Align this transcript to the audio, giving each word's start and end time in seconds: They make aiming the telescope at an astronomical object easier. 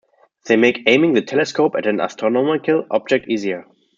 They 0.47 0.55
make 0.55 0.81
aiming 0.87 1.13
the 1.13 1.21
telescope 1.21 1.75
at 1.77 1.85
an 1.85 1.99
astronomical 2.01 2.87
object 2.89 3.27
easier. 3.29 3.67